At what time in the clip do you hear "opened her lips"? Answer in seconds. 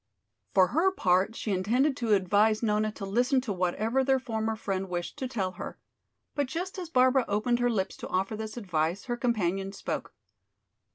7.27-7.95